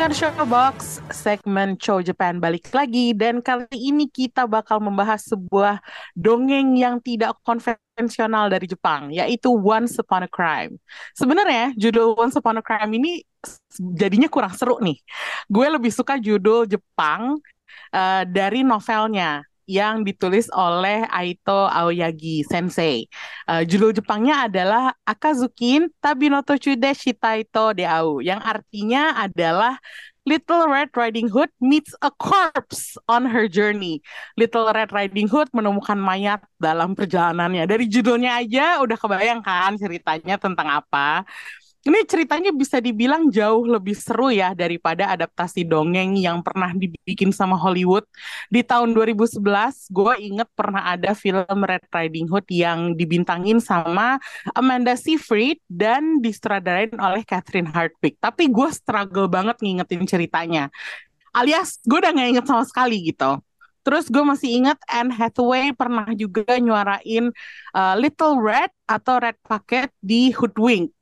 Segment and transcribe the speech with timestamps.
[0.00, 5.76] Pendengar Showbox, segmen Show Japan balik lagi dan kali ini kita bakal membahas sebuah
[6.16, 10.80] dongeng yang tidak konvensional dari Jepang, yaitu Once Upon a Crime.
[11.12, 13.20] Sebenarnya judul Once Upon a Crime ini
[13.76, 14.96] jadinya kurang seru nih.
[15.52, 17.36] Gue lebih suka judul Jepang
[17.92, 23.08] eh, dari novelnya yang ditulis oleh Aito Aoyagi Sensei.
[23.44, 29.80] Uh, judul Jepangnya adalah Akazukin Tabinoto Chude Shitaito Deau, yang artinya adalah
[30.28, 34.04] Little Red Riding Hood meets a corpse on her journey.
[34.36, 37.64] Little Red Riding Hood menemukan mayat dalam perjalanannya.
[37.64, 41.24] Dari judulnya aja udah kebayangkan ceritanya tentang apa.
[41.80, 47.56] Ini ceritanya bisa dibilang jauh lebih seru ya daripada adaptasi dongeng yang pernah dibikin sama
[47.56, 48.04] Hollywood.
[48.52, 49.40] Di tahun 2011,
[49.88, 54.20] gue inget pernah ada film Red Riding Hood yang dibintangin sama
[54.52, 58.20] Amanda Seyfried dan disutradarain oleh Catherine Hardwicke.
[58.20, 60.68] Tapi gue struggle banget ngingetin ceritanya.
[61.32, 63.40] Alias gue udah gak inget sama sekali gitu.
[63.80, 67.32] Terus gue masih ingat Anne Hathaway pernah juga nyuarain
[67.72, 70.92] uh, Little Red atau Red Packet di Hoodwink.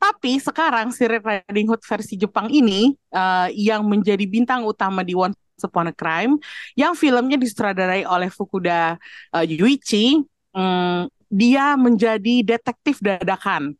[0.00, 5.12] Tapi sekarang si Red Riding Hood versi Jepang ini uh, yang menjadi bintang utama di
[5.12, 6.40] Once Upon a Crime,
[6.72, 8.96] yang filmnya disutradarai oleh Fukuda
[9.36, 10.24] uh, Yuichi,
[10.56, 13.76] um, dia menjadi detektif dadakan.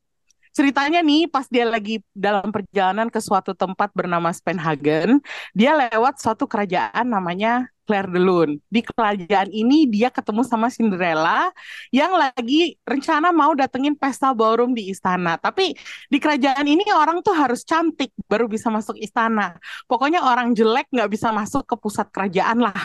[0.61, 5.25] Ceritanya nih pas dia lagi dalam perjalanan ke suatu tempat bernama Spenhagen,
[5.57, 8.61] dia lewat suatu kerajaan namanya Claire de Lune.
[8.69, 11.49] Di kerajaan ini dia ketemu sama Cinderella
[11.89, 15.41] yang lagi rencana mau datengin pesta ballroom di istana.
[15.41, 15.73] Tapi
[16.13, 19.57] di kerajaan ini orang tuh harus cantik baru bisa masuk istana.
[19.89, 22.77] Pokoknya orang jelek nggak bisa masuk ke pusat kerajaan lah.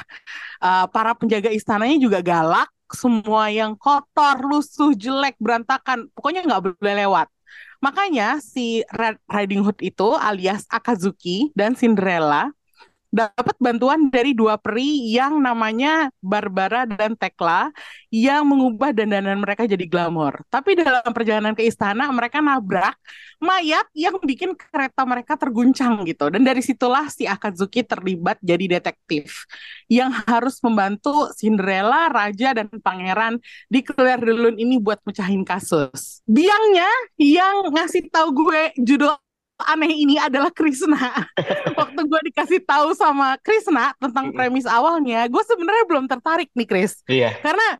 [0.64, 2.72] Uh, para penjaga istananya juga galak.
[2.88, 6.08] Semua yang kotor, lusuh, jelek, berantakan.
[6.16, 7.35] Pokoknya nggak boleh lewat.
[7.84, 12.50] Makanya si Red Riding Hood itu alias Akazuki dan Cinderella
[13.16, 17.72] dapat bantuan dari dua peri yang namanya Barbara dan Tekla
[18.12, 20.44] yang mengubah dandanan mereka jadi glamor.
[20.52, 23.00] Tapi dalam perjalanan ke istana mereka nabrak
[23.40, 26.28] mayat yang bikin kereta mereka terguncang gitu.
[26.28, 29.48] Dan dari situlah si Akazuki terlibat jadi detektif
[29.88, 33.40] yang harus membantu Cinderella, raja dan pangeran
[33.72, 36.20] di Claire de ini buat mecahin kasus.
[36.28, 39.16] Biangnya yang ngasih tahu gue judul
[39.60, 41.26] aneh ini adalah Krishna.
[41.80, 47.00] Waktu gue dikasih tahu sama Krishna tentang premis awalnya, gue sebenarnya belum tertarik nih, Chris.
[47.08, 47.40] Iya.
[47.40, 47.80] Karena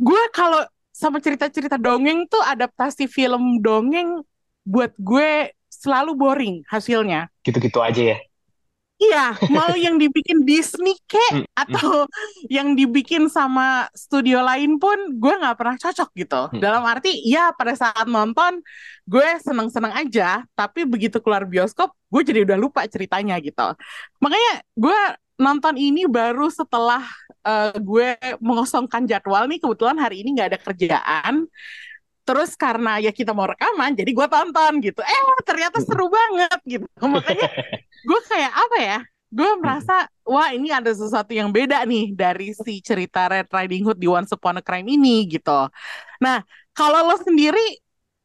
[0.00, 0.64] gue kalau
[0.96, 4.24] sama cerita-cerita dongeng tuh adaptasi film dongeng
[4.64, 7.28] buat gue selalu boring hasilnya.
[7.44, 8.18] Gitu-gitu aja ya.
[8.96, 12.08] Iya, mau yang dibikin Disney kek atau
[12.48, 16.42] yang dibikin sama studio lain pun gue nggak pernah cocok gitu.
[16.56, 18.64] Dalam arti ya pada saat nonton
[19.04, 23.76] gue seneng-seneng aja, tapi begitu keluar bioskop gue jadi udah lupa ceritanya gitu.
[24.24, 24.98] Makanya gue
[25.36, 27.04] nonton ini baru setelah
[27.44, 31.44] uh, gue mengosongkan jadwal nih kebetulan hari ini nggak ada kerjaan.
[32.26, 34.98] Terus karena ya kita mau rekaman, jadi gue tonton gitu.
[34.98, 36.86] Eh ternyata seru banget gitu.
[37.14, 37.48] Makanya
[38.02, 38.98] gue kayak apa ya?
[39.30, 43.98] Gue merasa wah ini ada sesuatu yang beda nih dari si cerita Red Riding Hood
[44.02, 45.70] di Once Upon a Crime ini gitu.
[46.18, 46.42] Nah
[46.74, 47.78] kalau lo sendiri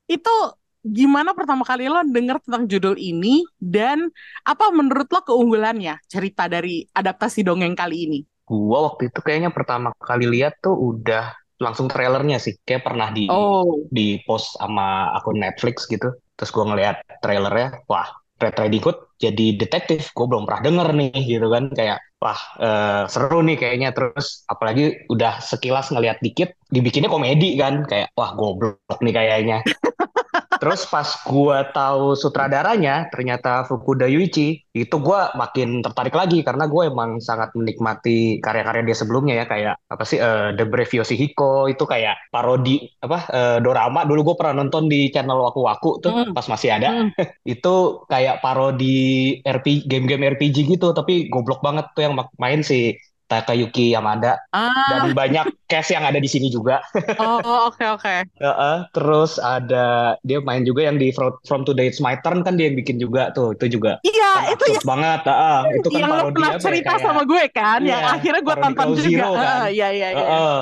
[0.09, 0.35] itu
[0.81, 4.09] gimana pertama kali lo denger tentang judul ini dan
[4.41, 8.19] apa menurut lo keunggulannya cerita dari adaptasi dongeng kali ini?
[8.45, 12.57] Gua waktu itu kayaknya pertama kali lihat tuh udah langsung trailernya sih.
[12.65, 13.85] Kayak pernah di oh.
[13.93, 16.09] di post sama akun Netflix gitu.
[16.33, 18.09] Terus gue ngeliat trailernya wah
[18.41, 20.09] Red Riding Hood jadi detektif.
[20.17, 21.69] Gue belum pernah denger nih gitu kan.
[21.69, 23.93] Kayak wah uh, seru nih kayaknya.
[23.93, 27.85] Terus apalagi udah sekilas ngeliat dikit dibikinnya komedi kan.
[27.85, 29.61] Kayak wah goblok nih kayaknya
[30.61, 36.83] Terus pas gua tahu sutradaranya ternyata Fukuda Yuichi, itu gua makin tertarik lagi karena gue
[36.85, 41.83] emang sangat menikmati karya-karya dia sebelumnya ya kayak apa sih eh, The Brave Yoshihiko itu
[41.89, 46.35] kayak parodi apa eh, dorama dulu gue pernah nonton di channel Waku Waku tuh Hmm.
[46.37, 46.89] pas masih ada.
[46.93, 47.09] Hmm.
[47.57, 47.75] itu
[48.05, 48.93] kayak parodi
[49.41, 52.93] RPG game-game RPG gitu tapi goblok banget tuh yang main si
[53.31, 56.83] Takayuki Yamada Ah, dan banyak cast yang ada di sini juga.
[57.17, 58.15] oh oke oke.
[58.41, 62.65] Heeh, terus ada dia main juga yang di From, Today It's My Turn kan dia
[62.73, 65.19] yang bikin juga tuh itu juga Iya, kan itu absurd banget.
[65.29, 68.41] Heeh, itu kan yang parodi pernah ya cerita kayak sama gue kan, yang iya akhirnya
[68.47, 69.05] gue tonton Cloud juga.
[69.05, 69.61] Zero kan.
[69.61, 70.29] Heeh, Iya iya iya.
[70.29, 70.55] Heeh.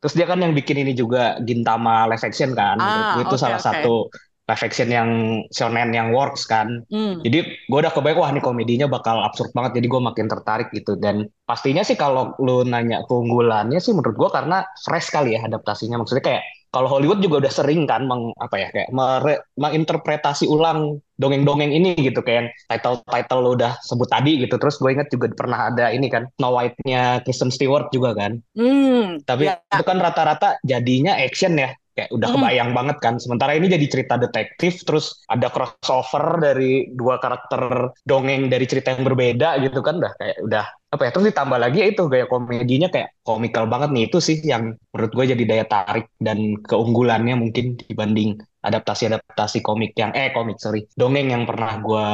[0.00, 2.78] Terus dia kan yang bikin ini juga Gintama live action kan.
[2.78, 3.66] Ah, itu oke salah oke.
[3.66, 4.06] satu
[4.46, 5.08] live action yang
[5.50, 6.86] shonen yang works kan.
[6.86, 7.18] Hmm.
[7.26, 9.82] Jadi gue udah kebayang wah ini komedinya bakal absurd banget.
[9.82, 10.94] Jadi gue makin tertarik gitu.
[10.94, 15.98] Dan pastinya sih kalau lu nanya keunggulannya sih menurut gue karena fresh kali ya adaptasinya.
[15.98, 21.00] Maksudnya kayak kalau Hollywood juga udah sering kan meng, apa ya kayak mere- menginterpretasi ulang
[21.16, 24.60] dongeng-dongeng ini gitu kayak yang title-title lu udah sebut tadi gitu.
[24.60, 28.38] Terus gue inget juga pernah ada ini kan Snow White-nya Kristen Stewart juga kan.
[28.54, 29.18] Hmm.
[29.24, 29.58] Tapi Ya.
[29.72, 31.72] itu kan rata-rata jadinya action ya.
[31.96, 33.14] Kayak udah kebayang banget kan.
[33.16, 39.08] Sementara ini jadi cerita detektif, terus ada crossover dari dua karakter dongeng dari cerita yang
[39.08, 39.96] berbeda gitu kan.
[39.96, 41.10] Udah kayak udah apa ya.
[41.16, 44.12] Terus ditambah lagi ya itu gaya komedinya kayak komikal banget nih.
[44.12, 50.12] Itu sih yang menurut gue jadi daya tarik dan keunggulannya mungkin dibanding adaptasi-adaptasi komik yang
[50.12, 52.06] eh komik sorry dongeng yang pernah gue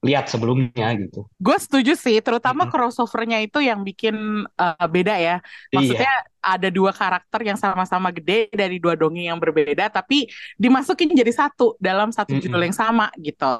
[0.00, 1.28] lihat sebelumnya gitu.
[1.36, 5.36] Gue setuju sih, terutama crossovernya itu yang bikin uh, beda ya.
[5.76, 6.08] Iya.
[6.40, 10.24] Ada dua karakter yang sama-sama gede dari dua dongeng yang berbeda, tapi
[10.56, 12.42] dimasukin jadi satu dalam satu Mm-mm.
[12.48, 13.52] judul yang sama gitu.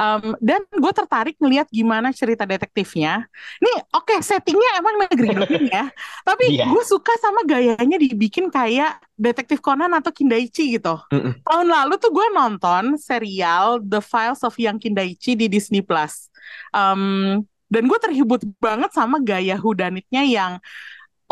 [0.00, 3.28] Um, dan gue tertarik ngelihat gimana cerita detektifnya.
[3.60, 5.84] Nih, oke settingnya emang negeri dongeng ya,
[6.24, 6.64] tapi Iya.
[6.68, 10.96] gue suka sama gayanya dibikin kayak detektif Conan atau Kindaichi gitu.
[11.12, 11.44] Mm-mm.
[11.44, 16.32] Tahun lalu tuh gue nonton serial The Files of Young Kindaichi di Disney Plus.
[16.72, 20.52] Um, dan gue terhibur banget sama gaya whodunitnya yang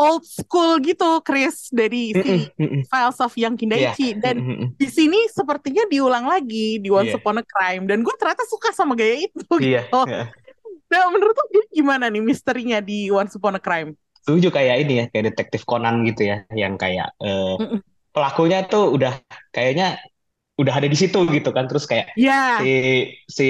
[0.03, 2.51] old school gitu, Chris dari si.
[2.85, 3.95] Files of Young Iya.
[3.95, 4.07] Kindaichi.
[4.19, 4.35] Dan
[4.75, 7.19] di sini sepertinya diulang lagi di Once Iya.
[7.19, 7.87] Upon a Crime.
[7.87, 9.39] Dan gue ternyata suka sama gaya itu.
[9.57, 9.81] Iya.
[9.87, 9.99] Gitu.
[10.11, 10.23] iya.
[10.91, 13.95] Nah, menurut lo gimana nih misterinya di Once Upon a Crime?
[14.23, 17.83] setuju kayak ini ya kayak detektif Conan gitu ya yang kayak Mm-mm.
[18.15, 19.19] pelakunya tuh udah
[19.51, 19.99] kayaknya
[20.55, 22.71] udah ada di situ gitu kan terus kayak Ya, si
[23.27, 23.47] si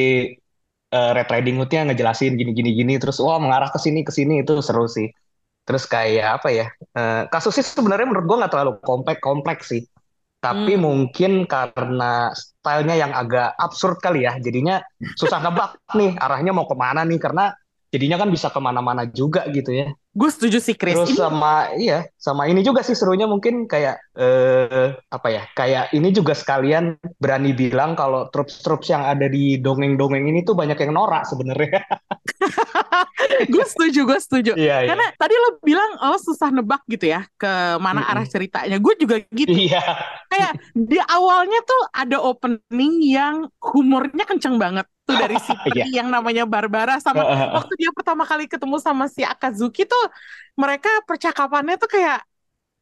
[0.89, 4.41] eh, Red Riding Hood-nya ngejelasin gini gini gini terus wah mengarah ke sini ke sini
[4.41, 5.13] itu seru sih
[5.63, 6.65] terus kayak apa ya
[6.97, 9.83] eh, kasusnya sebenarnya menurut gua nggak terlalu kompleks kompleks sih.
[10.43, 10.83] Tapi Hmm.
[10.85, 14.83] mungkin karena stylenya yang agak absurd kali ya jadinya
[15.15, 17.19] susah nebak nih arahnya mau ke mana nih?
[17.21, 17.49] Karena
[17.93, 20.93] jadinya kan bisa ke mana-mana juga gitu ya gue setuju sih Chris.
[20.93, 25.43] Terus Ini sama iya, sama ini juga sih serunya mungkin kayak eh apa ya?
[25.57, 30.77] Kayak ini juga sekalian berani bilang kalau troops-troops yang ada di dongeng-dongeng ini tuh banyak
[30.77, 31.81] yang norak sebenarnya.
[33.53, 34.51] gue setuju, gue setuju.
[34.53, 34.89] Iya, iya.
[34.93, 38.11] Karena tadi lo bilang lo susah nebak gitu ya ke mana Mm-mm.
[38.13, 38.77] arah ceritanya.
[38.77, 39.49] Gue juga gitu.
[39.49, 39.81] Iya.
[40.29, 45.61] Kayak di awalnya tuh ada opening yang humornya kenceng banget tuh dari si Iya.
[45.63, 47.23] peri yang namanya Barbara sama
[47.53, 50.05] waktu dia pertama kali ketemu sama si Akazuki tuh
[50.55, 52.23] mereka percakapannya tuh kayak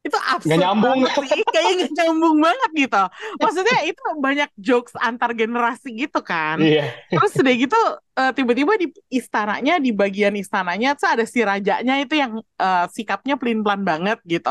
[0.02, 0.98] itu absurd Nggak nyambung.
[1.06, 3.02] sih kayak nggak nyambung banget gitu
[3.38, 6.90] maksudnya itu banyak jokes antar generasi gitu kan Iya.
[7.06, 7.78] terus udah gitu
[8.18, 13.38] eh, tiba-tiba di istananya di bagian istananya tuh ada si rajanya itu yang eh, sikapnya
[13.38, 14.50] pelin-pelan banget gitu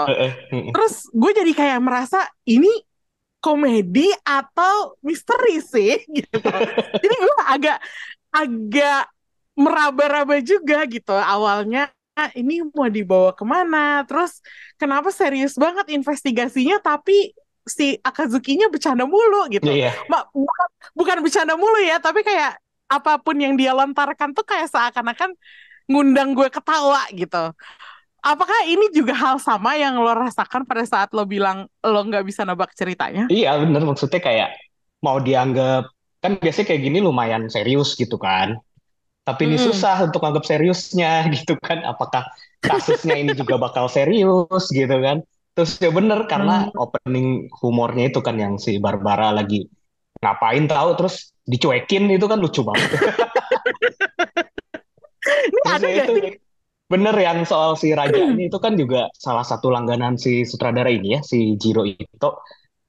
[0.71, 2.71] terus gue jadi kayak merasa ini
[3.41, 6.37] komedi atau misteri sih gitu.
[7.03, 7.77] Jadi gue agak
[8.31, 9.01] agak
[9.57, 11.11] meraba-raba juga gitu.
[11.11, 14.03] Awalnya "Ah, ini mau dibawa ke mana?
[14.07, 14.39] Terus
[14.77, 17.33] kenapa serius banget investigasinya tapi
[17.65, 19.69] si Akazuki-nya bercanda mulu gitu.
[20.11, 20.67] Ma- bukan,
[20.97, 22.57] bukan bercanda mulu ya tapi kayak
[22.91, 25.31] apa pun yang dia lontarkan tuh kayak seakan-akan
[25.87, 27.55] ngundang gue ketawa gitu
[28.21, 32.45] apakah ini juga hal sama yang lo rasakan pada saat lo bilang lo nggak bisa
[32.45, 34.49] nebak ceritanya Iya, bener maksudnya kayak
[35.05, 35.89] mau dianggap
[36.21, 38.57] kan biasanya kayak gini lumayan serius gitu kan.
[39.25, 39.57] Tapi ini Mm-mm.
[39.57, 41.81] susah untuk anggap seriusnya gitu kan.
[41.85, 42.25] Apakah
[42.61, 45.21] kasusnya ini juga bakal serius gitu kan?
[45.57, 49.67] Terus ya bener karena opening humornya itu kan yang si Barbara lagi
[50.21, 52.89] ngapain tahu terus dicuekin itu kan lucu banget.
[55.49, 56.31] ini Terus ada ya gak itu sih
[56.91, 61.07] bener yang soal si raja ini itu kan juga salah satu langganan si sutradara ini
[61.17, 62.29] ya si Jiro Ito.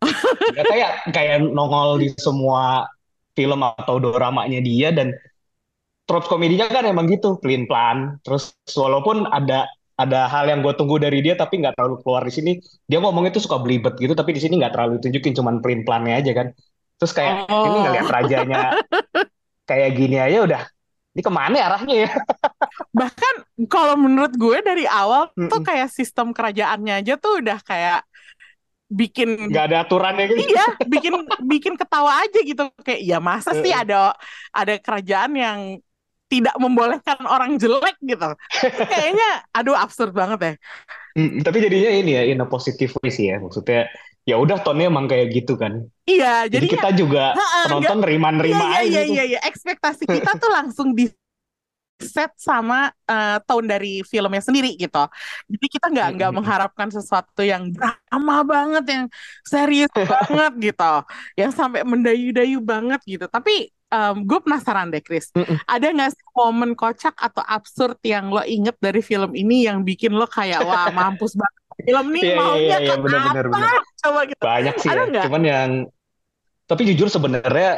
[0.53, 2.85] Ya, kayak kayak nongol di semua
[3.33, 5.17] film atau doramanya dia dan
[6.05, 9.65] tropes komedinya kan emang gitu pelin pelan terus walaupun ada
[9.97, 12.53] ada hal yang gue tunggu dari dia tapi nggak terlalu keluar di sini
[12.91, 16.15] dia ngomong itu suka belibet gitu tapi di sini nggak terlalu tunjukin cuman pelin pelannya
[16.21, 16.49] aja kan
[17.01, 17.83] Terus kayak ini Oh.
[17.83, 18.59] ngelihat rajanya
[19.69, 20.63] kayak gini aja udah
[21.13, 22.11] ini ke mana ya arahnya ya?
[23.01, 23.35] Bahkan
[23.69, 25.65] kalau menurut gue dari awal tuh Mm-mm.
[25.65, 28.01] kayak sistem kerajaannya aja tuh udah kayak
[28.93, 30.41] bikin Nggak ada aturannya gitu.
[30.53, 31.13] iya bikin
[31.49, 34.13] bikin ketawa aja gitu kayak ya masa sih ada
[34.53, 35.61] ada kerajaan yang
[36.29, 38.29] tidak membolehkan orang jelek gitu
[38.89, 40.53] kayaknya aduh absurd banget ya
[41.13, 43.85] Mm, tapi jadinya ini ya in a positive way sih ya maksudnya
[44.29, 45.73] ya udah tone emang kayak gitu kan.
[46.11, 49.13] iya Jadi jadinya kita juga Ha-ha, penonton nerima-nerima iya aja iya gitu.
[49.13, 51.05] iya iya ekspektasi kita tuh langsung di
[52.03, 54.99] set sama eh, tone dari filmnya sendiri gitu.
[55.47, 56.37] Jadi kita nggak nggak Mm-mm.
[56.39, 59.05] mengharapkan sesuatu yang drama banget, yang
[59.47, 60.93] serius banget gitu,
[61.39, 63.27] yang sampai mendayu-dayu banget gitu.
[63.31, 63.71] Tapi
[64.25, 65.59] gue penasaran deh, Chris, Mm-mm.
[65.69, 70.17] ada nggak sih momen kocak atau absurd yang lo inget dari film ini yang bikin
[70.17, 73.55] lo kayak wah mampus banget film Iya nih iya maunya iya iya ke benar-benar apa?
[73.55, 73.81] benar.
[74.03, 74.41] Coba gitu.
[74.43, 75.23] Banyak sih Ada ya.
[75.27, 75.71] Cuman yang
[76.67, 77.71] tapi jujur sebenarnya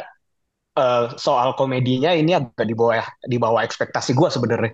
[0.75, 4.71] eh, soal komedinya ini agak di bawah di bawah ekspektasi gue sebenarnya.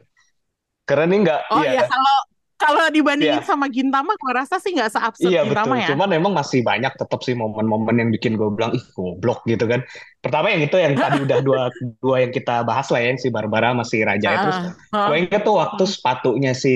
[0.83, 2.15] Karena ini nggak Oh iya iya kalau
[2.61, 3.49] kalau dibandingin Iya.
[3.49, 5.87] sama Gintama, gue rasa sih nggak seabsurd Iya betul, Gintama ya.
[5.97, 9.81] cuman emang masih banyak tetap sih momen-momen yang bikin gue bilang ih goblok gitu kan.
[10.21, 11.73] Pertama yang itu yang tadi udah dua
[12.05, 14.37] dua yang kita bahas lah ya, yang si Barbara masih Raja ya.
[14.45, 14.57] Terus
[14.93, 16.71] Ah, gue ah, inget tuh waktu sepatunya si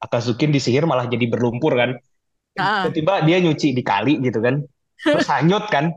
[0.00, 1.96] Akazukin disihir malah jadi berlumpur kan.
[2.56, 2.88] ah.
[2.88, 4.64] Tiba-tiba dia nyuci di kali gitu kan.
[5.00, 5.92] Terus hanyut kan.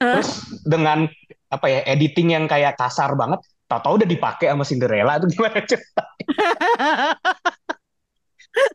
[0.00, 1.06] Terus dengan
[1.52, 6.04] apa ya editing yang kayak kasar banget, tahu-tahu udah dipakai sama Cinderella itu gimana cerita?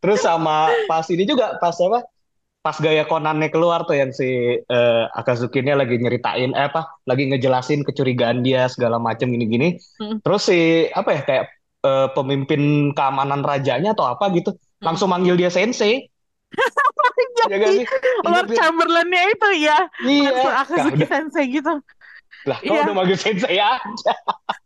[0.03, 2.03] Terus sama pas ini juga pas apa?
[2.59, 6.99] Pas gaya Conan-nya keluar tuh yang si eh, Akazuki-nya lagi nyeritain eh apa?
[7.07, 9.79] Lagi ngejelasin kecurigaan dia segala macam gini-gini.
[9.99, 10.19] Hmm.
[10.19, 10.59] Terus si
[10.91, 11.43] apa ya kayak
[11.79, 16.07] eh, pemimpin keamanan rajanya atau apa gitu langsung manggil dia sensei.
[17.39, 17.85] Ya kan Jadi sih?
[17.87, 18.47] Iya, Lord.
[18.51, 20.31] Chamberlain-nya itu ya, Iya.
[20.43, 21.73] langsung Nah, udah Sensei gitu.
[22.47, 22.81] lah, kok Iya.
[22.83, 23.79] udah manggil sensei ya?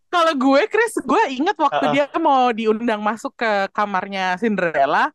[0.10, 1.93] Kalau gue, Chris, gue ingat waktu Heeh.
[1.93, 5.10] dia mau diundang masuk ke kamarnya Cinderella,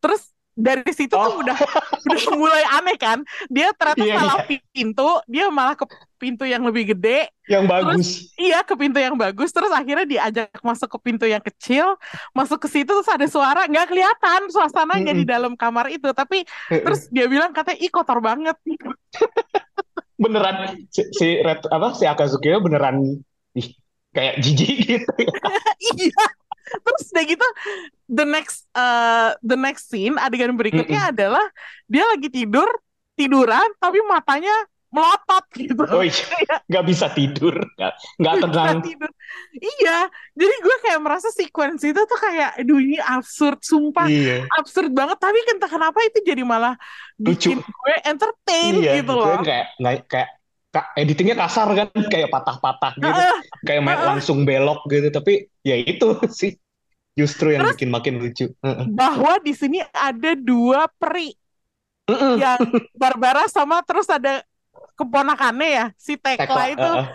[0.00, 1.24] terus dari situ Oh.
[1.24, 1.56] tuh udah
[2.04, 3.24] udah mulai aneh kan.
[3.48, 4.38] Dia ternyata Iya, salah
[4.72, 5.84] pintu, dia malah ke
[6.22, 7.26] pintu yang lebih gede.
[7.50, 8.06] Yang bagus.
[8.38, 9.50] Iya, ke pintu yang bagus.
[9.50, 11.98] Terus akhirnya diajak masuk ke pintu yang kecil,
[12.30, 15.34] masuk ke situ terus ada suara nggak kelihatan suasananya di Mm-mm.
[15.34, 16.06] dalam kamar itu.
[16.14, 18.54] Tapi terus dia bilang katanya ih kotor banget.
[20.22, 23.02] beneran si, si Red, apa si Akazuki beneran
[23.58, 23.74] ih,
[24.14, 25.34] kayak jijik gitu ya.
[25.98, 26.24] iya.
[26.72, 27.46] Terus udah gitu
[28.06, 31.42] the next uh, the next scene adegan berikutnya adalah
[31.90, 32.70] dia lagi tidur
[33.18, 34.54] tiduran tapi matanya
[34.94, 35.82] melotot gitu.
[35.92, 36.24] Oh iya,
[36.70, 37.54] nggak bisa tidur,
[38.20, 38.76] nggak tenang.
[38.84, 39.10] tidur.
[39.58, 39.90] Iya,
[40.40, 45.18] jadi gue kayak merasa sequence itu tuh kayak, aduh ini absurd, sumpah Iya, absurd banget.
[45.24, 46.74] Tapi entah kenapa itu jadi malah
[47.26, 47.50] Lucu.
[47.50, 49.38] bikin gue entertain iya, gitu itu loh.
[49.46, 49.66] kayak
[50.10, 50.28] kayak
[50.74, 54.08] ka- editingnya kasar kan, kayak patah-patah gitu, Heeh, kayak main heeh.
[54.08, 55.08] langsung belok gitu.
[55.16, 55.32] Tapi
[55.68, 56.04] ya itu
[56.40, 56.50] sih
[57.18, 58.46] justru yang bikin makin lucu.
[58.98, 61.28] Bahwa di sini ada dua peri
[62.08, 62.38] Heeh.
[62.38, 62.58] yang
[62.96, 64.40] Barbara sama terus ada
[64.94, 67.06] keponakannya ya si Tekla Tekla, itu heeh.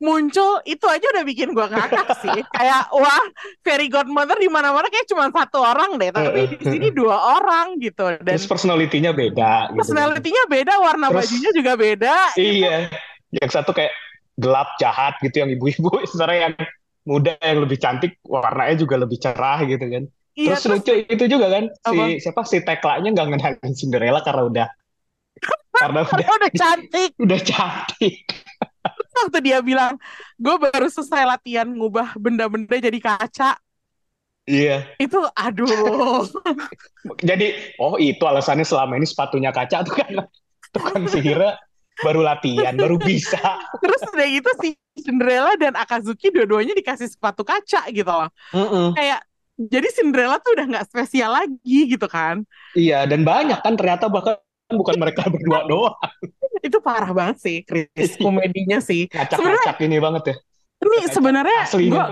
[0.00, 3.20] muncul itu aja udah bikin gua ngakak sih kayak wah
[3.60, 8.16] fairy godmother di mana-mana kayak cuma satu orang deh tapi di sini dua orang gitu
[8.24, 9.80] dan Terus personality-nya beda gitu.
[9.84, 12.76] personality-nya beda warna Terus- bajunya juga beda Iya,
[13.30, 13.92] yang satu kayak
[14.40, 16.54] gelap jahat gitu yang ibu-ibu, sementara yang
[17.04, 20.04] muda yang lebih cantik warnanya juga lebih cerah gitu kan.
[20.32, 22.04] iya Terus terus lucu itu juga kan si Apa?
[22.16, 24.66] siapa si Teklanya nggak ngenalin Cinderella karena udah
[25.74, 28.16] karena udah karena udah cantik udah cantik.
[29.10, 30.00] Waktu dia bilang
[30.40, 33.60] gue baru selesai latihan ngubah benda-benda jadi kaca
[34.48, 34.88] Iya.
[34.98, 36.24] itu aduh
[37.28, 40.26] Jadi oh itu alasannya selama ini sepatunya kaca tuh kan
[40.72, 41.60] tukang sihirnya
[42.00, 43.36] baru latihan baru bisa.
[43.78, 48.96] terus udah gitu si Cinderella dan Akazuki dua-duanya dikasih sepatu kaca gitu loh Mm-mm.
[48.96, 49.20] kayak
[49.60, 52.42] jadi Cinderella tuh udah nggak spesial lagi gitu kan
[52.72, 54.40] Iya dan banyak kan ternyata bahkan
[54.72, 55.96] bukan mereka berdua doang.
[56.60, 58.16] Itu parah banget sih Chris.
[58.16, 59.08] Komedinya sih.
[59.10, 60.36] Ngacak-ngacak ini banget ya.
[60.80, 62.04] ini sebenarnya gue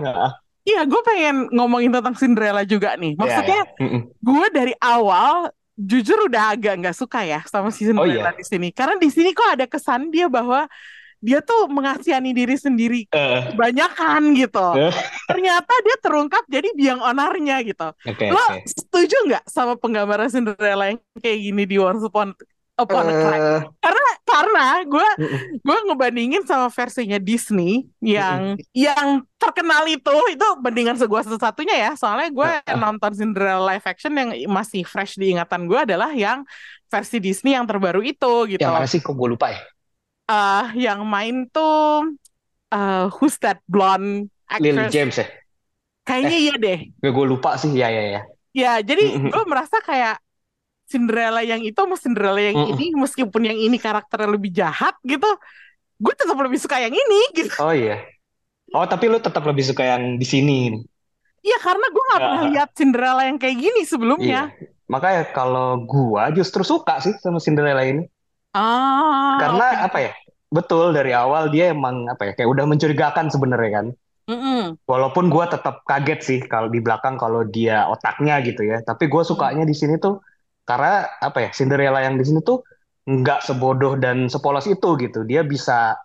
[0.68, 3.16] iya gue pengen ngomongin tentang Cinderella juga nih.
[3.16, 3.82] Maksudnya Iya, iya.
[3.84, 4.00] Mm-mm.
[4.20, 5.48] gue dari awal
[5.78, 8.68] jujur udah agak nggak suka ya sama si Oh, Cinderella di sini.
[8.74, 10.68] Karena di sini kok ada kesan dia bahwa
[11.18, 14.94] dia tuh mengasihani diri sendiri Eh, kebanyakan gitu Eh.
[15.26, 18.62] ternyata dia terungkap jadi biang onarnya gitu Oke lo oke.
[18.66, 22.30] setuju nggak sama penggambaran Cinderella yang kayak gini di Once Upon,
[22.78, 23.46] Upon a Crime
[23.82, 25.64] Eh, karena gue Mm-mm.
[25.64, 32.28] gue ngebandingin sama versinya Disney yang yang terkenal itu itu bandingan segua satu-satunya ya soalnya
[32.30, 32.76] gue ah.
[32.76, 36.44] nonton Cinderella live action yang masih fresh di ingatan gue adalah yang
[36.87, 39.60] versi Disney yang terbaru itu gitu Yang mana sih kok gue lupa ya?
[40.30, 41.73] Eh yang main tuh
[42.75, 44.94] eh Who's That Blonde Lily actress?
[44.94, 45.26] James ya?
[46.06, 46.78] Kayaknya Eh, iya deh.
[47.16, 47.70] gue lupa sih.
[47.80, 48.20] Ya, ya, ya.
[48.56, 50.18] Ya, jadi gue merasa kayak
[50.90, 52.78] Cinderella yang itu sama Cinderella yang Mm-mm.
[52.78, 55.26] ini, meskipun yang ini karakternya lebih jahat gitu,
[56.02, 57.54] gue tetap lebih suka yang ini gitu.
[57.62, 57.94] Oh iya.
[58.76, 60.52] Oh, tapi lu tetap lebih suka yang di sini.
[61.47, 63.80] Iya, karena gue nggak pernah Ya, lihat Cinderella yang kayak gini
[64.23, 64.37] iya.
[64.42, 64.54] sebelumnya.
[64.92, 68.02] Makanya kalau gua justru suka sih sama Cinderella ini.
[68.52, 69.76] Ah, Karena oke.
[69.86, 70.12] apa ya?
[70.48, 72.32] Betul dari awal dia emang apa ya?
[72.36, 73.86] Kayak udah mencurigakan sebenarnya kan.
[74.28, 74.78] Mm-mm.
[74.88, 78.80] Walaupun gua tetap kaget sih kalau di belakang kalau dia otaknya gitu ya.
[78.84, 79.28] Tapi gua Mm.
[79.28, 80.20] sukanya di sini tuh
[80.64, 81.50] karena apa ya?
[81.52, 82.64] Cinderella yang di sini tuh
[83.08, 85.24] nggak sebodoh dan sepolos itu gitu.
[85.28, 85.96] Dia bisa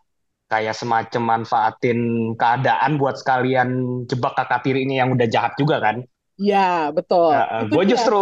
[0.51, 1.99] kayak semacam manfaatin
[2.37, 3.69] keadaan buat sekalian
[4.09, 6.03] jebak kakak tirinya yang udah jahat juga kan.
[6.37, 7.33] Ya, betul.
[7.33, 8.19] Nah, gue justru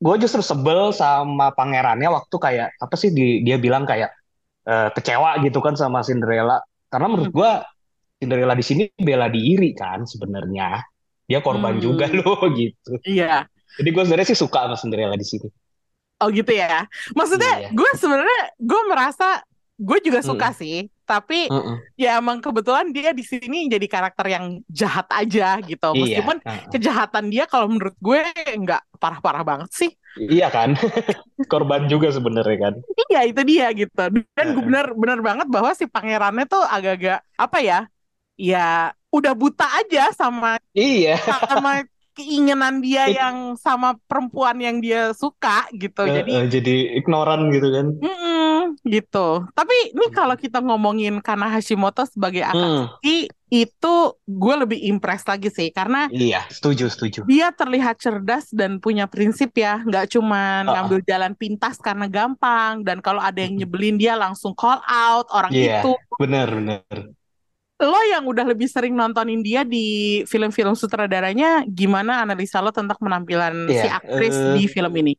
[0.00, 4.10] gue justru sebel sama pangerannya waktu kayak apa sih di, dia bilang kayak
[4.68, 6.58] eh, kecewa gitu kan sama Cinderella
[6.92, 7.36] karena menurut Mm.
[7.36, 7.52] gue
[8.20, 10.80] Cinderella di sini bela diri kan sebenarnya
[11.28, 12.16] dia korban juga Hmm.
[12.24, 13.46] loh gitu Iya.
[13.80, 15.48] jadi gue sebenarnya sih suka sama Cinderella di sini
[16.20, 16.84] Oh gitu ya.
[17.16, 17.68] Maksudnya Iya.
[17.72, 19.40] gue sebenarnya gue merasa
[19.80, 20.60] gue juga suka Mm-mm.
[20.60, 20.76] sih,
[21.10, 21.90] tapi Mm-mm.
[22.02, 24.44] ya emang kebetulan dia di sini jadi karakter yang
[24.80, 25.86] jahat aja gitu.
[25.92, 26.70] iya Meskipun Heeh.
[26.72, 28.20] kejahatan dia kalau menurut gue
[28.62, 29.90] nggak parah-parah banget sih.
[30.34, 30.70] iya kan
[31.52, 32.74] korban juga sebenarnya kan
[33.10, 34.00] Iya itu dia gitu.
[34.36, 34.66] Dan gue Heeh.
[34.66, 37.76] bener-bener banget bahwa si pangerannya tuh agak-agak apa ya?
[38.40, 38.58] Ya
[39.16, 41.16] udah buta aja sama iya
[41.48, 41.70] sama
[42.20, 46.04] keinginan dia It- yang sama perempuan yang dia suka gitu.
[46.08, 49.44] Eh, Jadi eh, jadi ignoran gitu kan Mm-mm, gitu.
[49.52, 55.52] Tapi ini kalau kita ngomongin Kana Hashimoto sebagai Hmm, Akatsuki itu gue lebih impress lagi
[55.52, 60.72] sih karena iya setuju setuju dia terlihat cerdas dan punya prinsip ya, nggak cuma Heeh.
[60.72, 65.54] ngambil jalan pintas karena gampang dan kalau ada yang nyebelin dia langsung call out orang
[65.54, 65.92] iya itu.
[66.20, 66.96] bener bener
[67.80, 73.72] Lo yang udah lebih sering nontonin dia di film-film sutradaranya, gimana analisa lo tentang penampilan
[73.72, 75.16] si Iya, aktris eh, di film ini?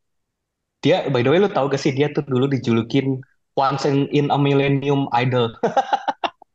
[0.81, 3.21] Dia, by the way, lu tahu gak sih dia tuh dulu dijulukin
[3.53, 5.53] Once in, in a Millennium Idol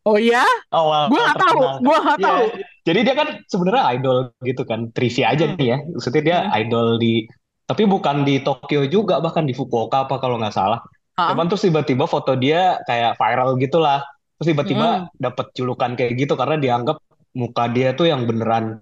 [0.07, 1.77] Oh ya, awal gue nggak tahu, terkenal.
[1.85, 2.45] gue nggak Iya, tahu.
[2.87, 4.16] jadi dia kan sebenarnya idol
[4.49, 5.57] gitu kan, trivia aja Hmm.
[5.59, 5.79] nih ya.
[5.95, 6.51] Maksudnya dia Hmm.
[6.61, 7.27] idol di,
[7.69, 10.81] tapi bukan di Tokyo juga, bahkan di Fukuoka apa kalau nggak salah.
[11.16, 11.37] Hah?
[11.37, 14.01] Cuman terus tiba-tiba foto dia kayak viral gitulah.
[14.37, 15.07] Terus tiba-tiba Hmm.
[15.16, 17.01] dapet julukan kayak gitu karena dianggap
[17.33, 18.81] muka dia tuh yang beneran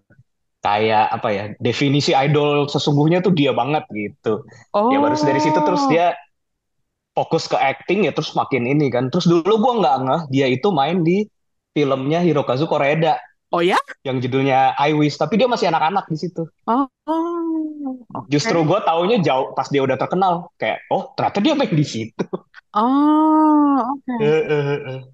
[0.61, 4.43] kayak apa ya, definisi idol sesungguhnya tuh dia banget gitu.
[4.73, 5.91] Ya baru dari situ terus Oh.
[5.93, 6.17] dia
[7.15, 9.07] fokus ke acting ya terus makin ini kan.
[9.13, 11.23] Terus dulu gua nggak ngeh dia itu main di
[11.75, 13.19] filmnya Hirokazu Koreeda
[13.55, 13.79] Oh ya?
[14.03, 16.43] yang judulnya I Wish, tapi dia masih anak-anak di situ.
[16.67, 16.91] Oh,
[18.11, 18.27] oke.
[18.27, 22.25] Justru gua taunya jauh pas dia udah terkenal, kayak oh ternyata dia main di situ.
[22.75, 24.13] Oh, oke.
[24.19, 25.14] Eh.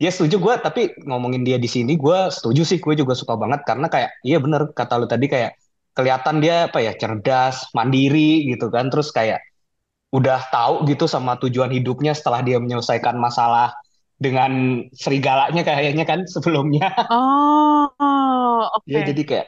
[0.00, 3.60] Ya setuju gua, tapi ngomongin dia di sini gua setuju sih, gue juga suka banget
[3.68, 5.52] karena kayak iya bener kata lu tadi kayak
[5.92, 9.44] kelihatan dia apa ya cerdas, mandiri gitu kan, terus kayak
[10.16, 13.74] udah tahu gitu sama tujuan hidupnya setelah dia menyelesaikan masalah
[14.18, 16.88] dengan serigalanya kayaknya kan sebelumnya.
[17.10, 18.94] Oh, oke.
[18.94, 19.46] Ya jadi kayak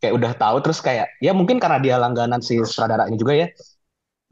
[0.00, 3.46] kayak udah tahu terus kayak ya mungkin karena dia langganan si sutradaranya juga ya.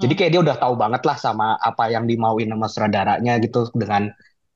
[0.02, 0.18] Jadi Hmm.
[0.18, 4.10] kayak dia udah tahu banget lah sama apa yang dimauin sama sutradaranya gitu dengan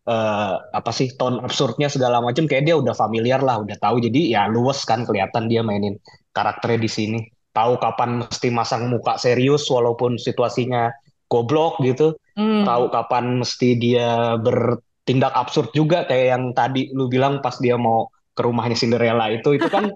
[0.09, 4.01] eh, apa sih tone absurdnya segala macam kayak dia udah familiar lah, udah tahu.
[4.01, 6.01] Jadi ya luwes kan kelihatan dia mainin
[6.33, 7.21] karakternya di sini.
[7.53, 10.89] Tahu kapan mesti masang muka serius walaupun situasinya
[11.29, 12.17] goblok gitu.
[12.35, 12.65] Hmm.
[12.65, 18.09] Tahu kapan mesti dia bertindak absurd juga kayak yang tadi lu bilang pas dia mau
[18.39, 19.91] ke rumahnya Cinderella itu itu kan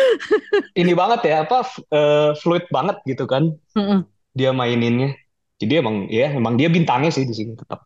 [0.80, 4.08] ini banget ya apa eh, fluid banget gitu kan Mm-mm.
[4.32, 5.12] dia maininnya.
[5.60, 7.84] Jadi emang ya emang dia bintangnya sih di sini tetap.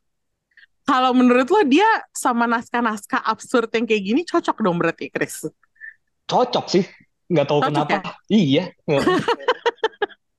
[0.88, 1.84] Kalau menurut lo dia
[2.16, 5.44] sama naskah-naskah absurd yang kayak gini cocok dong berarti, Chris?
[6.24, 6.84] Cocok sih.
[7.28, 8.10] Nggak tahu Cocok kenapa.
[8.32, 8.32] ya?
[8.32, 8.64] Iya.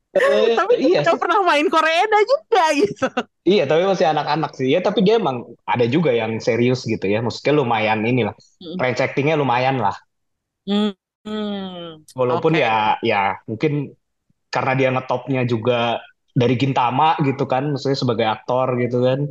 [0.10, 1.22] Eh, Tapi iya sih.
[1.22, 3.08] pernah main Koreeda juga gitu.
[3.46, 4.74] Iya, tapi masih anak-anak sih.
[4.74, 7.22] Ya, tapi dia emang ada juga yang serius gitu ya.
[7.22, 8.34] Maksudnya lumayan inilah.
[8.58, 8.82] Mm.
[8.82, 9.94] Range actingnya lumayan lah.
[10.66, 10.98] Hmm.
[11.22, 12.02] Hmm.
[12.18, 12.66] Walaupun Oke.
[12.66, 13.94] ya ya mungkin
[14.50, 16.02] karena dia ngetopnya juga
[16.34, 17.70] dari Gintama gitu kan.
[17.70, 19.30] Maksudnya sebagai aktor gitu kan.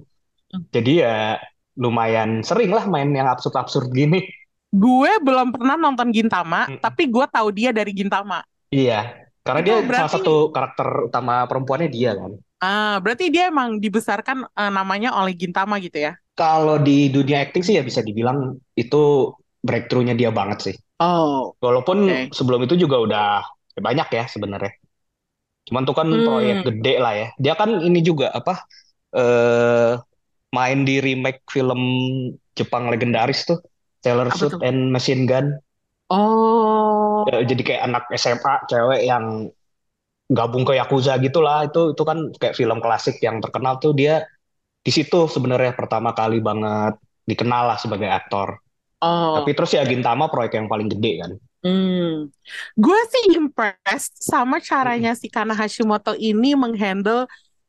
[0.49, 0.65] Hmm.
[0.73, 1.37] Jadi ya
[1.79, 4.25] lumayan sering lah main yang absurd-absurd gini.
[4.69, 6.81] Gue belum pernah nonton Gintama, Mm.
[6.85, 8.45] tapi gue tahu dia dari Gintama.
[8.69, 9.17] Iya.
[9.41, 12.37] Karena Itu dia salah berarti- satu karakter utama perempuannya dia kan.
[12.59, 16.13] Ah, berarti dia emang dibesarkan eh, namanya oleh Gintama gitu ya?
[16.35, 20.77] Kalau di dunia acting sih ya bisa dibilang itu breakthrough-nya dia banget sih.
[21.01, 22.35] Oh, Walaupun Oke.
[22.35, 23.27] sebelum itu juga udah
[23.73, 24.75] ya banyak ya sebenarnya.
[25.65, 26.27] Cuman tuh kan Hmm.
[26.27, 27.29] proyek gede lah ya.
[27.39, 28.69] Dia kan ini juga apa?
[29.17, 29.93] Eh
[30.57, 31.81] main di remake film
[32.59, 33.59] Jepang legendaris tuh
[34.29, 34.61] Apa Suit tuh?
[34.65, 35.47] and Machine Gun.
[36.11, 39.25] Oh, Eh, Jadi kayak anak SMA cewek yang
[40.29, 44.15] gabung ke Yakuza gitulah itu itu kan kayak film klasik yang terkenal tuh dia
[44.87, 46.95] di situ sebenarnya pertama kali banget
[47.31, 48.49] dikenal lah sebagai aktor.
[49.01, 49.37] oh.
[49.37, 51.33] Tapi terus ya Gintama proyek yang paling gede kan.
[51.63, 52.31] Hmm.
[52.79, 57.27] Gue sih impressed sama caranya si Kana Hashimoto ini menghandle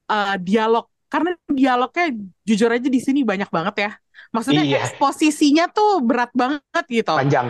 [0.09, 0.85] uh, dialog.
[1.09, 2.13] Karena dialognya
[2.45, 3.91] jujur aja di sini banyak banget ya.
[4.29, 4.85] Maksudnya Iya.
[4.85, 7.17] eksposisinya tuh berat banget gitu.
[7.17, 7.49] Panjang.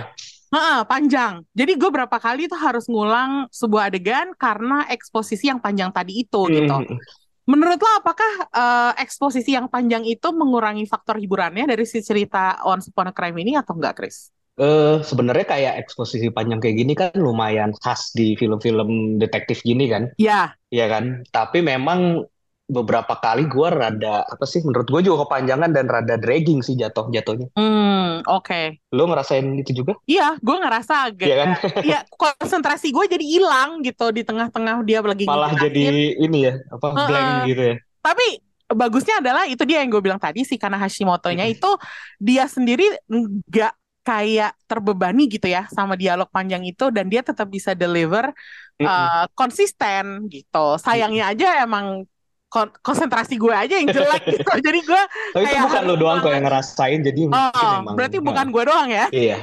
[0.49, 1.45] Heeh, panjang.
[1.53, 6.41] Jadi gue berapa kali tuh harus ngulang sebuah adegan karena eksposisi yang panjang tadi itu
[6.49, 6.73] gitu.
[6.73, 6.97] Hmm.
[7.45, 12.89] Menurut lo apakah eh, eksposisi yang panjang itu mengurangi faktor hiburannya dari si cerita Once
[12.89, 14.33] Upon a Crime ini atau enggak, Chris?
[14.59, 20.11] Eh, sebenarnya kayak eksposisi panjang kayak gini kan lumayan khas di film-film detektif gini kan.
[20.19, 21.25] Ya, Iya kan?
[21.31, 22.27] Tapi memang
[22.69, 27.09] beberapa kali gua rada apa sih menurut gue juga kepanjangan dan rada dragging sih jatuh
[27.09, 27.49] jatuhnya.
[27.57, 28.61] hmm, oke.
[28.93, 29.97] Lo ngerasain itu juga?
[30.05, 31.49] Iya, gue ngerasa agak, Iya kan?
[31.81, 36.87] ya konsentrasi gue jadi hilang gitu di tengah-tengah dia lagi Malah jadi ini ya, apa
[36.93, 37.07] Heeh.
[37.09, 37.75] blank gitu ya.
[38.05, 38.25] Tapi
[38.69, 41.73] bagusnya adalah itu dia yang gue bilang tadi si Kana Hashimoto-nya itu
[42.21, 43.73] dia sendiri nggak
[44.05, 48.29] kayak terbebani gitu ya sama dialog panjang itu dan dia tetap bisa deliver
[48.77, 48.89] Mm-mm.
[48.89, 50.77] uh, konsisten gitu.
[50.81, 52.05] Sayangnya aja emang
[52.49, 54.51] kon- konsentrasi gue aja yang jelek gitu.
[54.59, 55.01] Jadi gue
[55.37, 57.95] Tapi itu kayak bukan lo doang kok yang ngerasain, jadi mungkin Oh, emang.
[57.95, 59.05] berarti Nah, bukan gue doang ya?
[59.13, 59.37] iya,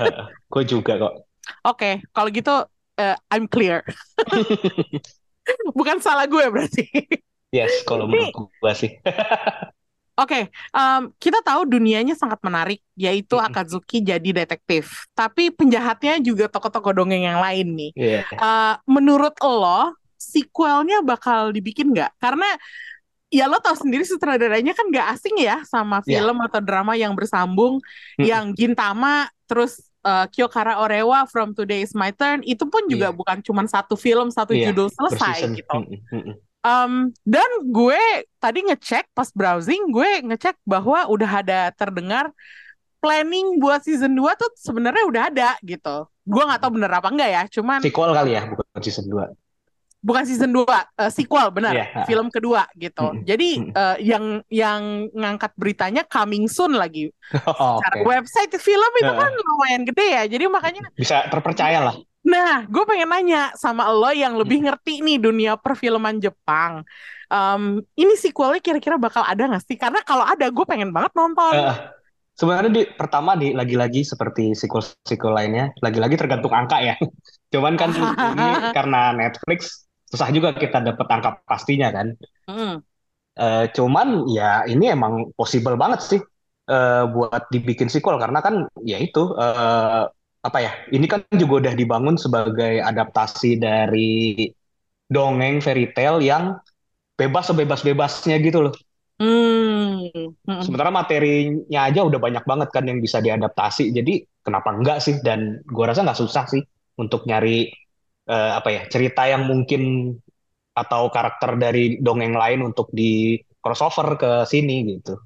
[0.47, 1.15] gue juga kok.
[1.63, 2.55] Oke, kalau gitu
[2.99, 3.87] uh, I'm clear.
[5.79, 6.91] Bukan salah gue berarti.
[7.55, 8.91] Yes, kalau menurut gue sih.
[10.17, 13.53] Oke, em, kita tahu dunianya sangat menarik, yaitu Mm-mm.
[13.53, 15.05] Akatsuki jadi detektif.
[15.13, 17.91] Tapi penjahatnya juga tokoh-tokoh dongeng yang lain nih.
[17.95, 18.21] Iya.
[18.25, 22.17] Eh, menurut lo, sequelnya bakal dibikin nggak?
[22.17, 22.49] Karena
[23.29, 26.23] ya lo tahu sendiri sutradaranya kan nggak asing ya sama Iya.
[26.23, 27.83] film atau drama yang bersambung,
[28.17, 28.23] Mm-mm.
[28.25, 33.17] yang Gintama, terus eh, Kyokara Orewa From Today Is My Turn, itu pun juga Iya.
[33.19, 35.51] bukan cuma satu film, satu Iya, judul selesai berseason.
[35.59, 35.71] gitu.
[35.75, 36.37] Mm-mm, mm-mm.
[36.63, 38.03] Um, dan gue
[38.39, 42.35] tadi ngecek pas browsing, gue ngecek bahwa udah ada terdengar
[42.99, 46.11] planning buat season 2 tuh sebenarnya udah ada gitu.
[46.27, 49.31] Gue nggak tahu bener apa enggak ya, cuman Sequel kali ya, bukan season 2.
[50.07, 52.01] Bukan season 2, eh, sequel benar, Iya, ha.
[52.07, 53.11] film kedua gitu.
[53.11, 57.11] Mm-mm, Jadi eh, yang yang ngangkat beritanya coming soon lagi.
[57.51, 58.07] Oh, Secara Oke.
[58.07, 59.19] website film itu Heeh.
[59.19, 60.23] kan lumayan gede ya.
[60.31, 61.95] Jadi makanya Bisa terpercaya lah.
[62.27, 66.83] Nah, gue pengen nanya sama lo yang lebih ngerti nih dunia perfilman Jepang.
[67.31, 69.79] Em, ini sequelnya kira-kira bakal ada nggak sih?
[69.79, 71.55] Karena kalau ada, gue pengen banget nonton.
[71.55, 71.75] Eh,
[72.35, 76.99] sebenarnya di pertama di lagi-lagi seperti sequel-sequel lainnya, lagi-lagi tergantung angka ya.
[77.55, 82.15] Cuman kan ini karena Netflix susah juga kita dapat angka pastinya kan.
[82.47, 82.83] Hmm.
[83.37, 86.21] Eh, cuman ya ini emang possible banget sih
[86.71, 90.05] eh, buat dibikin sequel karena kan ya itu eh,
[90.47, 90.73] apa ya?
[90.95, 94.47] Ini kan juga udah dibangun sebagai adaptasi dari
[95.11, 96.59] dongeng fairy tale yang
[97.19, 98.75] bebas sebebas-bebasnya gitu loh.
[99.17, 100.13] Hmm.
[100.45, 100.61] Hmm.
[100.61, 103.91] Sementara materinya aja udah banyak banget kan yang bisa diadaptasi.
[103.91, 105.19] Jadi kenapa enggak sih?
[105.25, 106.63] Dan gua rasa nggak susah sih
[107.01, 107.69] untuk nyari
[108.29, 110.13] eh, apa ya cerita yang mungkin
[110.77, 115.17] atau karakter dari dongeng lain untuk di crossover ke sini gitu.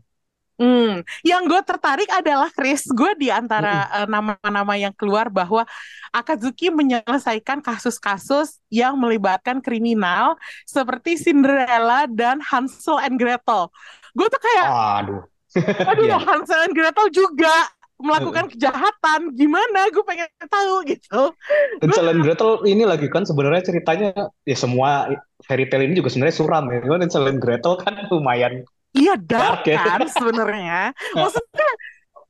[0.60, 2.84] Hmm, yang gue tertarik adalah Chris.
[2.92, 5.64] Gue di antara eh, nama-nama yang keluar bahwa
[6.12, 10.36] Akatsuki menyelesaikan kasus-kasus yang melibatkan kriminal
[10.68, 13.72] seperti Cinderella dan Hansel and Gretel.
[14.12, 14.68] Gue tuh kayak,
[15.00, 15.22] Aduh.
[15.88, 16.18] aduh Iya.
[16.20, 17.54] Hansel and Gretel juga
[18.00, 19.32] melakukan kejahatan.
[19.36, 19.88] Gimana?
[19.92, 21.32] Gue pengen tahu gitu.
[21.84, 25.12] Hansel and Gretel ini lagi kan sebenarnya ceritanya ya semua
[25.44, 26.78] fairy tale ini juga sebenarnya suram ya.
[26.84, 29.78] Cuman Hansel and Gretel kan lumayan Iya dark Dark ya.
[29.86, 30.78] kan sebenarnya.
[31.14, 31.68] Maksudnya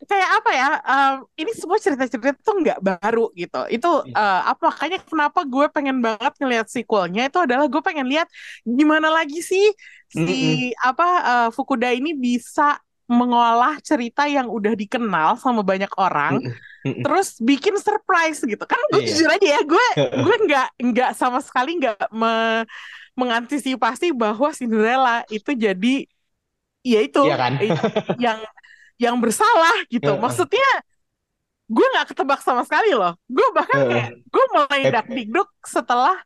[0.05, 0.69] kayak apa ya?
[0.81, 3.63] em, ini semua cerita-cerita tuh nggak baru gitu.
[3.73, 8.29] Itu eh, apa makanya kenapa gue pengen banget ngelihat sequelnya itu adalah gue pengen lihat
[8.65, 9.73] gimana lagi sih
[10.11, 12.77] si apa eh, Fukuda ini bisa
[13.11, 16.39] mengolah cerita yang udah dikenal sama banyak orang
[16.81, 18.63] terus bikin surprise gitu.
[18.65, 19.09] Kan gue Iya.
[19.11, 19.87] jujur aja ya gue
[20.25, 22.65] gue nggak nggak sama sekali nggak me-
[23.19, 26.07] mengantisipasi bahwa Cinderella itu jadi
[26.87, 27.53] ya itu Iya kan?
[27.61, 27.75] i-
[28.23, 28.39] yang
[28.97, 30.15] yang bersalah gitu.
[30.17, 30.65] Maksudnya
[31.71, 33.15] gue nggak ketebak sama sekali loh.
[33.31, 36.17] Gue bahkan kayak gue mulai Eh, dak dikduk setelah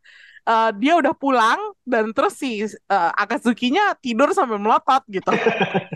[0.44, 5.28] eh, dia udah pulang dan terus si eh, Akatsuki-nya tidur sambil melotot gitu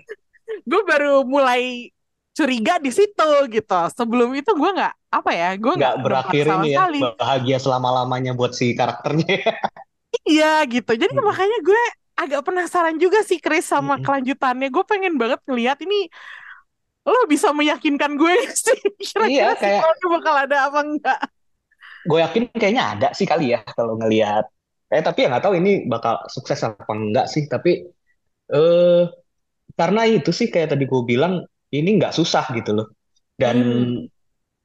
[0.68, 1.88] gue baru mulai
[2.37, 6.78] curiga di situ gitu sebelum itu gue nggak apa ya gue nggak berakhir ini ya
[6.78, 9.42] sekali bahagia selama-lamanya buat si karakternya.
[10.28, 11.26] iya gitu jadi Mm-mm.
[11.26, 11.83] makanya gue
[12.18, 14.04] agak penasaran juga sih Chris sama Mm-mm.
[14.07, 14.68] kelanjutannya.
[14.74, 16.11] Gue pengen banget ngeliat ini
[17.09, 18.76] lo bisa meyakinkan gue sih
[19.24, 21.18] Iya, kira-kira kayak- sequelnya bakal ada apa enggak?
[22.09, 24.44] gue yakin kayaknya ada sih kali ya kalau ngelihat
[24.88, 27.85] eh tapi ya nggak tahu ini bakal sukses apa enggak sih tapi
[28.48, 29.02] eh
[29.78, 32.86] karena itu sih kayak tadi gue bilang ini nggak susah gitu loh
[33.38, 34.10] dan Hmm.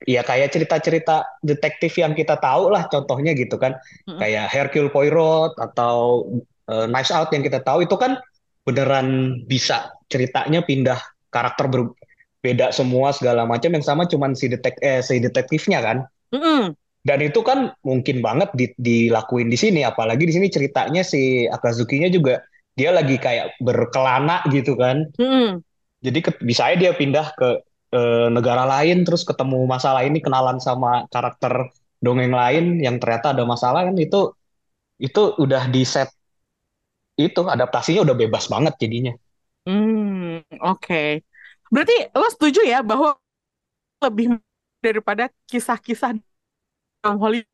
[0.04, 4.20] ya kayak cerita-cerita detektif yang kita tahu lah contohnya gitu kan Mm-mm.
[4.20, 6.28] kayak Hercule Poirot atau
[6.68, 8.20] eh, Knives Out yang kita tahu itu kan
[8.68, 11.00] beneran bisa ceritanya pindah
[11.32, 15.98] karakter berbeda semua segala macam yang sama cuman si detek eh si detektifnya kan
[16.36, 16.76] Mm-mm.
[17.04, 22.08] dan itu kan mungkin banget di- dilakuin di sini, apalagi di sini ceritanya si Akazuki-nya
[22.08, 22.40] juga
[22.80, 24.98] dia lagi kayak berkelana gitu kan.
[25.20, 25.64] Mm-mm.
[26.04, 27.50] Jadi ke- bisa aja dia pindah ke
[27.94, 31.70] eh, negara lain, terus ketemu masalah ini, kenalan sama karakter
[32.04, 34.36] dongeng lain yang ternyata ada masalah kan itu
[35.00, 36.10] itu udah di set
[37.18, 39.14] itu adaptasinya udah bebas banget jadinya.
[39.64, 41.24] Hmm, oke.
[41.72, 43.16] Berarti lo setuju ya bahwa
[44.04, 44.38] lebih
[44.84, 46.20] daripada kisah-kisah
[47.04, 47.48] dalam Hollywood.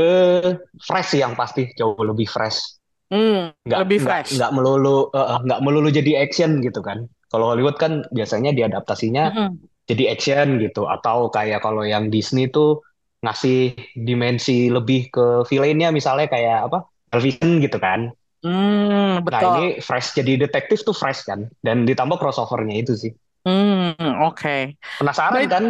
[0.00, 0.50] Eh
[0.86, 2.79] fresh sih yang pasti jauh lebih fresh.
[3.10, 4.32] Hmm, nggak lebih nggak fresh.
[4.34, 6.98] nggak melulu eh, nggak melulu jadi action gitu kan
[7.30, 9.70] kalau Hollywood kan biasanya diadaptasinya Mm-mm.
[9.90, 12.80] jadi action gitu atau kayak kalau yang Disney tuh
[13.24, 13.76] ngasih
[14.08, 16.78] dimensi lebih ke villainnya misalnya kayak apa
[17.12, 18.00] television gitu kan
[18.42, 19.50] Hmm, nah betul.
[19.50, 23.12] ini fresh jadi detektif tuh fresh kan dan ditambah crossovernya itu sih
[23.44, 24.76] Hmm, oke.
[25.00, 25.64] penasaran By- kan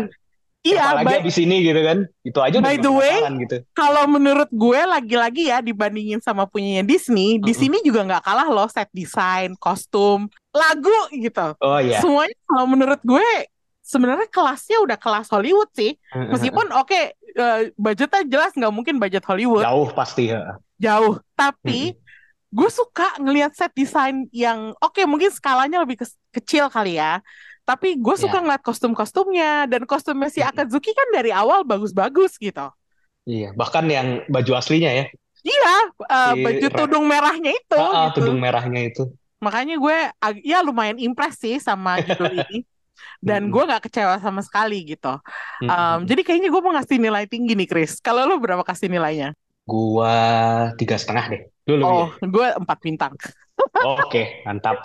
[0.60, 3.16] Iya, apalagi by, habis ini gitu kan itu aja udah by the way,
[3.48, 7.56] gitu kalau menurut gue lagi-lagi ya dibandingin sama punyanya Disney, di Mm-mm.
[7.56, 11.56] sini juga nggak kalah loh set desain, kostum, lagu gitu.
[11.64, 13.28] oh iya Semuanya kalau menurut gue
[13.80, 15.96] sebenarnya kelasnya udah kelas Hollywood sih.
[16.12, 20.60] Meskipun oke eh, budgetnya jelas nggak mungkin budget Hollywood jauh pasti ya.
[20.76, 21.96] jauh, tapi
[22.50, 27.22] gue suka ngelihat set desain yang oke mungkin skalanya lebih ke- kecil kali ya.
[27.70, 28.42] Tapi gue suka Ya.
[28.42, 30.42] ngeliat kostum-kostumnya dan kostumnya si.
[30.42, 32.66] Akazuki kan dari awal bagus-bagus gitu.
[33.22, 35.04] iya bahkan yang baju aslinya ya
[35.40, 38.26] Iya, eh, Si baju tudung merahnya itu Ah, ah, gitu.
[38.26, 39.06] tudung merahnya itu
[39.38, 39.96] Makanya gue
[40.42, 42.66] ya lumayan impress sih sama judul ini.
[43.20, 45.16] Dan gue nggak kecewa sama sekali gitu.
[45.62, 48.00] Um, jadi kayaknya gue mau ngasih nilai tinggi nih, Chris.
[48.00, 49.32] Kalau lo berapa kasih nilainya?
[49.64, 50.12] Gua
[50.76, 51.42] tiga setengah deh.
[51.68, 53.12] Lu lebih Oh, gue empat bintang.
[53.80, 54.84] Oke, mantap.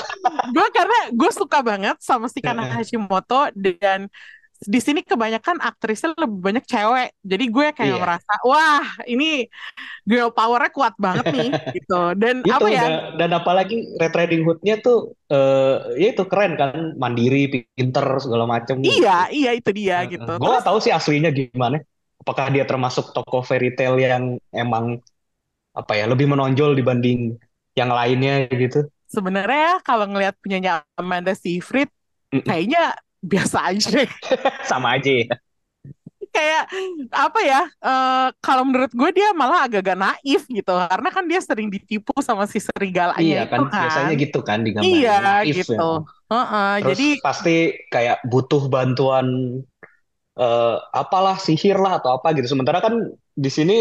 [0.56, 4.08] gue karena gue suka banget sama si Kana Hashimoto dan
[4.56, 7.12] di sini kebanyakan aktrisnya lebih banyak cewek.
[7.22, 8.02] Jadi gue kayak Iya.
[8.02, 9.46] merasa, wah ini
[10.08, 12.16] girl powernya kuat banget nih gitu.
[12.16, 12.82] Dan Itu apa ya?
[12.88, 18.48] dan, dan apalagi Red Riding Hood-nya tuh eh ya itu keren kan, mandiri, pinter segala
[18.48, 18.80] macem.
[18.80, 20.32] Iya, iya itu dia Gue gitu.
[20.40, 21.84] gak tahu sih aslinya gimana.
[22.24, 24.98] Apakah dia termasuk tokoh fairy tale yang emang
[25.76, 27.36] apa ya lebih menonjol dibanding
[27.76, 28.88] yang lainnya gitu?
[29.06, 31.88] Sebenarnya kalau ngelihat punyanya Amanda Seyfried,
[32.44, 34.04] kayaknya biasa aja.
[34.70, 35.28] Sama aja ya.
[36.36, 36.64] Kayak
[37.16, 37.62] apa ya?
[37.80, 42.44] eh, kalau menurut gue dia malah agak-agak naif gitu, karena kan dia sering ditipu sama
[42.44, 43.82] si serigalanya Iya itu kan, kan.
[43.84, 45.00] biasanya gitu kan digambarin.
[45.00, 45.72] Iya Naif gitu.
[45.72, 45.80] ya.
[46.32, 47.56] Heeh, Terus jadi pasti
[47.94, 49.28] kayak butuh bantuan
[50.40, 52.48] eh, apalah sihir lah atau apa gitu.
[52.52, 52.94] Sementara kan
[53.36, 53.76] di sini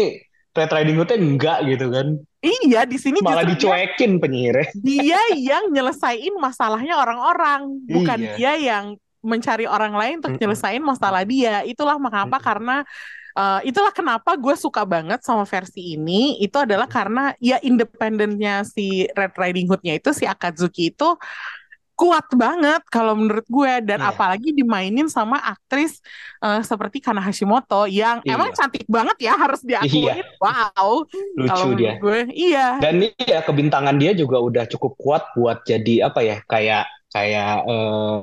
[0.55, 2.07] Red Riding Hood-nya enggak gitu kan.
[2.39, 4.69] iya di sini Malah justru dia, dicuekin penyihirnya.
[4.79, 8.33] dia yang nyelesain masalahnya orang-orang, bukan Iya.
[8.37, 8.85] dia yang
[9.19, 11.65] mencari orang lain untuk nyelesain masalah dia.
[11.65, 12.85] Itulah mengapa karena
[13.35, 16.39] eh, itulah kenapa gue suka banget sama versi ini.
[16.39, 21.17] Itu adalah karena ya independennya si Red Riding Hood-nya itu si Akatsuki itu
[21.95, 24.11] kuat banget kalau menurut gue dan Iya.
[24.11, 26.03] apalagi dimainin sama aktris
[26.39, 28.57] eh, seperti Kana Hashimoto yang emang Iya.
[28.59, 30.19] cantik banget ya harus diakuin.
[30.43, 31.07] Wow.
[31.39, 31.95] Lucu Kalau dia.
[31.97, 32.77] gue, iya.
[32.77, 36.37] Dan iya kebintangan dia juga udah cukup kuat buat jadi apa ya?
[36.45, 38.15] Kayak kayak eh,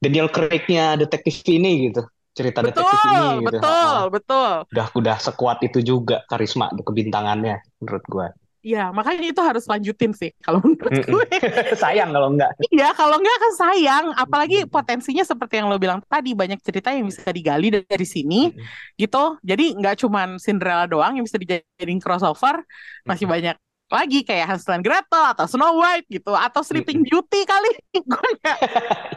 [0.00, 2.02] Daniel Craig-nya detektif ini gitu.
[2.30, 3.46] Cerita detektif ini Betul, gitu.
[3.46, 4.52] betul, betul.
[4.70, 8.26] Udah udah sekuat itu juga karisma kebintangannya menurut gua.
[8.60, 11.26] Iya, makanya itu harus lanjutin sih kalau menurut gue.
[11.82, 12.52] Sayang kalau enggak.
[12.68, 14.04] Iya, kalau nggak kan sayang.
[14.12, 18.52] Apalagi potensinya seperti yang lo bilang tadi, banyak cerita yang bisa digali dari, sini,
[19.00, 19.40] gitu.
[19.40, 22.60] Jadi nggak cuman Cinderella doang yang bisa dijadiin crossover,
[23.08, 23.56] masih banyak
[23.90, 27.70] lagi kayak Hansel and Gretel atau Snow White gitu, atau Sleeping Beauty kali.
[28.12, 28.58] gue nggak,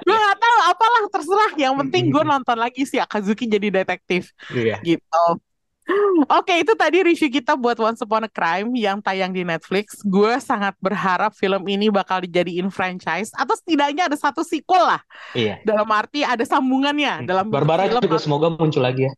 [0.02, 0.58] gue nggak tahu.
[0.72, 1.52] Apalah terserah.
[1.60, 4.32] Yang penting gue nonton lagi si Akazuki jadi detektif.
[4.50, 4.80] Iya.
[4.82, 5.26] gitu.
[6.32, 10.00] Oke, itu tadi review kita buat Once Upon a Crime yang tayang di Netflix.
[10.08, 15.02] Gue sangat berharap film ini bakal dijadiin franchise atau setidaknya ada satu sequel lah.
[15.36, 15.60] Iya.
[15.68, 18.02] Dalam arti ada sambungannya dalam bentuk Barbara film.
[18.08, 19.14] juga semoga muncul lagi ya.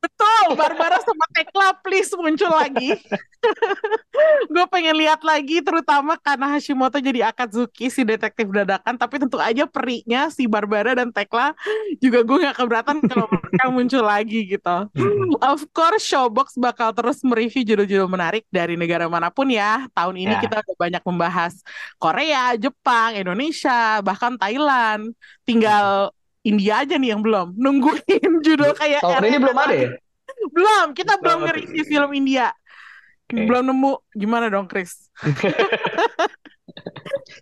[0.00, 2.96] Betul, Barbara sama Tekla please muncul lagi.
[4.52, 8.96] gue pengen lihat lagi terutama karena Hashimoto jadi Akatsuki si detektif dadakan.
[8.96, 11.52] Tapi tentu aja perinya si Barbara dan Tekla
[12.00, 14.76] juga gue gak keberatan kalau mereka muncul lagi gitu.
[15.40, 19.84] Of course Showbox bakal terus mereview judul-judul menarik dari negara mana pun ya.
[19.92, 20.38] Tahun ini Ya.
[20.40, 21.58] kita udah banyak membahas
[21.98, 25.12] Korea, Jepang, Indonesia bahkan Thailand.
[25.44, 29.88] Tinggal India aja nih yang belum nungguin judul kayak Tahun ini belum ada ya?
[30.30, 32.54] belum kita belum nge-review film India
[33.28, 33.44] Oke.
[33.44, 35.10] belum nemu gimana dong Chris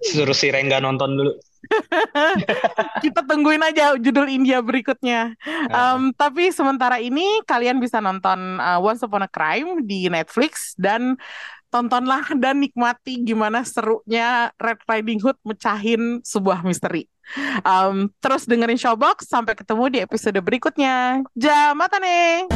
[0.09, 1.33] Suruh si Rengga nonton dulu.
[3.05, 5.35] kita tungguin aja judul India berikutnya.
[5.69, 11.19] Em, tapi sementara ini kalian bisa nonton uh, Once Upon a Crime di Netflix dan
[11.69, 17.05] tontonlah dan nikmati gimana serunya Red Riding Hood mecahin sebuah misteri.
[17.37, 21.21] Em, terus dengerin Showbox sampai ketemu di episode berikutnya.
[21.37, 22.49] Jamatane.